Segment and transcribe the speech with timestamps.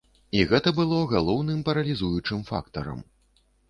[0.37, 3.09] І гэта было галоўным паралізуючым фактарам.